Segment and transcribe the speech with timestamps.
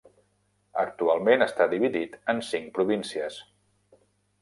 [0.83, 3.43] Actualment està dividit en cinc províncies.